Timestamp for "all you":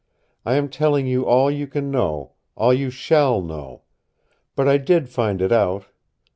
1.27-1.67, 2.57-2.89